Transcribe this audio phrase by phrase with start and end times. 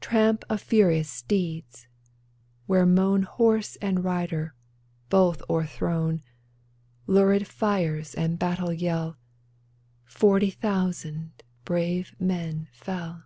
[0.00, 1.88] Tramp of furious steeds,
[2.64, 4.54] where moan Horse and rider,
[5.10, 6.22] both o'erthrown.
[7.06, 9.18] Lurid fires and battle yell,
[10.06, 11.32] Forty thousand
[11.66, 13.24] brave men fell